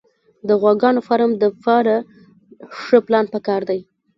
د 0.47 0.49
غواګانو 0.61 1.05
فارم 1.07 1.31
دپاره 1.43 1.95
ښه 2.79 2.97
پلان 3.07 3.25
پکار 3.33 3.61
دی 3.69 3.79